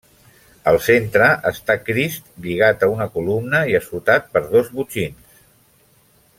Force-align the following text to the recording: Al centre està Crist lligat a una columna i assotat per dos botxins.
Al 0.69 0.77
centre 0.85 1.27
està 1.49 1.75
Crist 1.89 2.31
lligat 2.47 2.87
a 2.87 2.91
una 2.95 3.09
columna 3.19 3.63
i 3.73 3.79
assotat 3.81 4.29
per 4.35 4.45
dos 4.57 4.73
botxins. 4.81 5.41